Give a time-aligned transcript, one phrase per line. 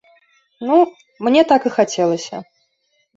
[0.69, 0.77] Ну,
[1.25, 2.41] мне так і хацелася.